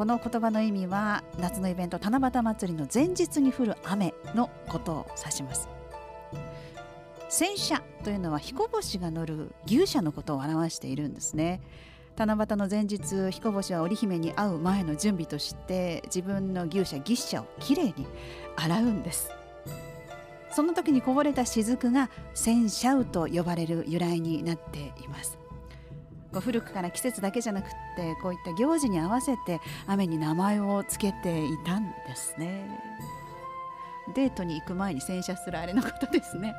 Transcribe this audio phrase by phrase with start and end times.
[0.00, 5.68] この言葉の意味は夏のイベント七夕祭りの前日に降る雨のことを指します。
[7.28, 11.60] 戦車というのは彦星が乗る牛車のことを表しているんですね。
[12.16, 18.06] 七夕の前日彦星は織姫に会う前の準備として自分の牛舎牛車をきれいに
[18.56, 19.28] 洗うんです。
[20.50, 25.38] その時にこぼれた雫が戦車雨と呼ばれる由来になっています。
[26.38, 32.68] 古くから季節だけじゃなくってこういった行事に合わせて雨に名前を付けていたんですね。
[34.14, 36.54] デートに行く前に洗車するあれのことですね。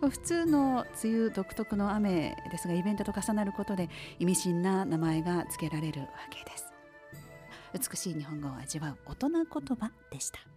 [0.00, 6.72] 普通の梅雨独特の雨ですがイベントと重なることで意味深な名前が付けられるわけです。
[7.72, 10.49] 美しい日本語を味わう大人言葉でした。